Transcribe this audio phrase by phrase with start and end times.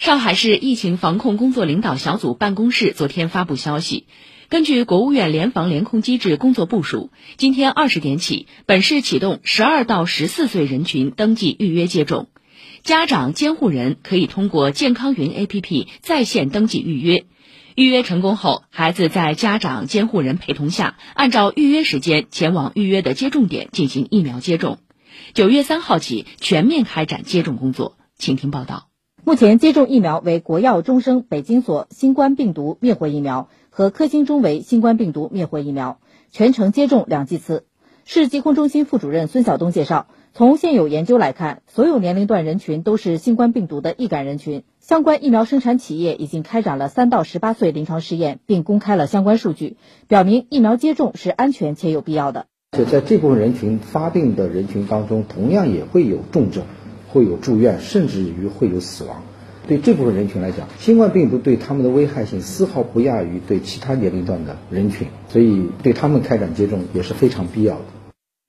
[0.00, 4.06] 上海市疫情防控工作领导小组办公室昨天发布消息，
[4.48, 12.28] 根据国务院联防联控机制工作部署，今天二十点起，本市启动十二到十四岁人群登记预约接种，
[12.82, 17.26] 家长、监护人可以通过健康云 APP 在线登记预约。
[17.74, 24.78] 预约成功后，孩子在家长、监护人陪同下，按照预约时间前往预约的接种点进行疫苗接种。
[25.34, 27.98] 九月三号起，全面开展接种工作。
[28.16, 28.89] 请听报道。
[29.22, 35.98] 目前接种疫苗为国药中生北京所新冠病毒灭活疫苗和科兴中维新冠病毒灭活疫苗，
[36.30, 37.64] 全程接种两剂次。
[38.06, 44.64] 市疾控中心副主任孙晓东介绍，从现有研究来看，所有年龄段人群都是新冠病毒的易感人群。
[44.80, 49.76] 相关疫苗生产企业已经开展了三到十八岁临床试验，并公开了相关数据，
[50.08, 52.46] 表明疫苗接种是安全且有必要的。
[52.72, 56.64] 且在这部分人群发病的人群当中，同样也会有重症。
[57.12, 59.22] 会有住院，甚至于会有死亡。
[59.68, 67.82] 对这部分人群来讲，新冠病毒对他们的危害性丝毫不亚于对其他年龄段的人群，所以对他们开展接种也是非常必要的。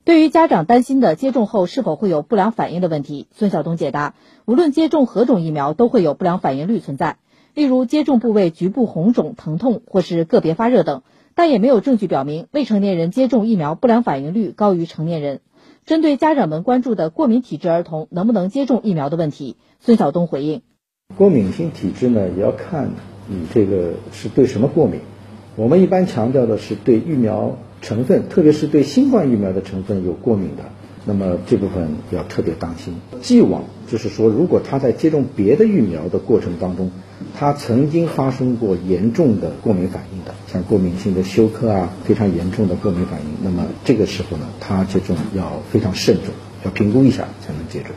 [0.04, 7.17] 对于家长担心的接种后是否会有不良反应的问题，孙晓东解答：无论接种何种疫苗，都会有不良反应率存在，
[7.54, 11.04] 例如接种部位局部红肿、疼痛或是个别发热等，
[11.36, 15.42] 但也没有证据表明未成年人接种疫苗不良反应率高于成年人。
[15.86, 20.62] 针对家长们关注的过敏体质儿童能不能接种疫苗的问题，孙晓东回应：
[21.18, 22.92] 过敏性体质呢，也要看
[23.28, 25.02] 你这个是对什么过敏。
[25.56, 30.64] 我们一般强调的是对疫苗成分，特别是对新冠疫苗的成分有过敏的。
[31.06, 32.96] 那么这部分要特别当心。
[33.22, 36.92] 既往就是说，如果他在接种别的疫苗的过程当中，
[37.38, 46.26] 他曾经发生过严重的过敏反应的，像过敏性的休克啊，非常严重的过敏反应，那么这个时候呢，他接种要非常慎重，
[46.66, 47.92] 要评估一下才能接种。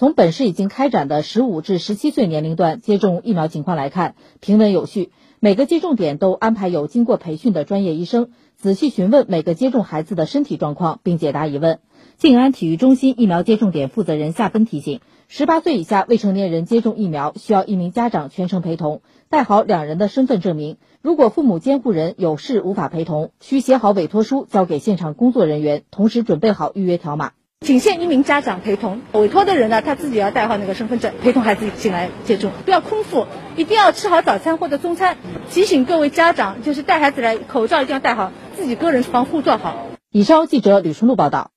[0.00, 11.80] 从本市已经开展的十五至十七岁年龄段接种疫苗情况来看，平稳有序，每个接种点都安排有经过培训的专业医生，仔细询问每个接种孩子的身体状况，并解答疑问。
[12.16, 20.78] 静安体育中心疫苗接种点负责人夏芬提醒：十八岁以下未成年人接种疫苗需要一名家长全程陪同，带好两人的身份证明。
[21.02, 27.32] 如果父母监护人有事无法陪同，需写好委托书交给现场工作人员，同时准备好预约条码。
[27.60, 35.18] 仅限一名家长陪同，委托的人呢，他自己要带好那个身份证，陪同孩子进来接种，不要空腹，一定要吃好早餐或者中餐。
[35.50, 39.88] 提醒各位家长，就是带孩子来，口罩一定要戴好，自己个人防护做好。
[40.10, 41.50] 以上记者吕春露报道。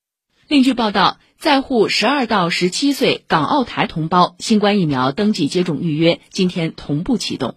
[0.50, 7.56] 另据报道，在沪十二到十七岁港澳台同胞新冠疫苗登记接种预约今天同步启动。